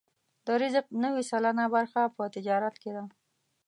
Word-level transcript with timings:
د 0.45 0.47
رزق 0.61 0.85
نوې 1.03 1.23
سلنه 1.31 1.65
برخه 1.75 2.01
په 2.15 2.23
تجارت 2.35 2.75
کې 2.81 2.91
ده. 2.95 3.03